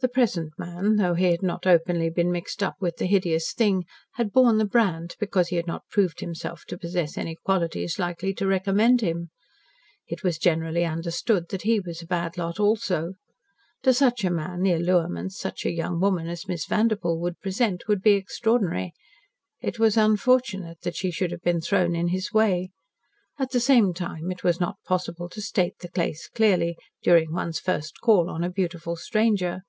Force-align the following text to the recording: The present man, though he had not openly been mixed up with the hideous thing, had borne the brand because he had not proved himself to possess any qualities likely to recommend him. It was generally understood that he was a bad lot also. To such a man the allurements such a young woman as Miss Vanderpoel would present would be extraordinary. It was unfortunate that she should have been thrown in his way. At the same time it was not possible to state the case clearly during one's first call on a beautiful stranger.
The 0.00 0.08
present 0.08 0.52
man, 0.58 0.96
though 0.96 1.14
he 1.14 1.26
had 1.30 1.44
not 1.44 1.64
openly 1.64 2.10
been 2.10 2.32
mixed 2.32 2.60
up 2.60 2.74
with 2.80 2.96
the 2.96 3.06
hideous 3.06 3.52
thing, 3.52 3.84
had 4.14 4.32
borne 4.32 4.58
the 4.58 4.64
brand 4.64 5.14
because 5.20 5.50
he 5.50 5.54
had 5.54 5.68
not 5.68 5.86
proved 5.90 6.18
himself 6.18 6.64
to 6.70 6.76
possess 6.76 7.16
any 7.16 7.36
qualities 7.44 8.00
likely 8.00 8.34
to 8.34 8.46
recommend 8.48 9.00
him. 9.00 9.30
It 10.08 10.24
was 10.24 10.38
generally 10.38 10.84
understood 10.84 11.50
that 11.50 11.62
he 11.62 11.78
was 11.78 12.02
a 12.02 12.08
bad 12.08 12.36
lot 12.36 12.58
also. 12.58 13.12
To 13.84 13.94
such 13.94 14.24
a 14.24 14.30
man 14.32 14.62
the 14.62 14.72
allurements 14.72 15.38
such 15.38 15.64
a 15.64 15.70
young 15.72 16.00
woman 16.00 16.26
as 16.26 16.48
Miss 16.48 16.66
Vanderpoel 16.66 17.20
would 17.20 17.38
present 17.38 17.86
would 17.86 18.02
be 18.02 18.14
extraordinary. 18.14 18.94
It 19.60 19.78
was 19.78 19.96
unfortunate 19.96 20.80
that 20.80 20.96
she 20.96 21.12
should 21.12 21.30
have 21.30 21.42
been 21.42 21.60
thrown 21.60 21.94
in 21.94 22.08
his 22.08 22.32
way. 22.32 22.72
At 23.38 23.52
the 23.52 23.60
same 23.60 23.94
time 23.94 24.32
it 24.32 24.42
was 24.42 24.58
not 24.58 24.82
possible 24.84 25.28
to 25.28 25.40
state 25.40 25.78
the 25.78 25.88
case 25.88 26.26
clearly 26.26 26.76
during 27.04 27.32
one's 27.32 27.60
first 27.60 28.00
call 28.00 28.28
on 28.28 28.42
a 28.42 28.50
beautiful 28.50 28.96
stranger. 28.96 29.60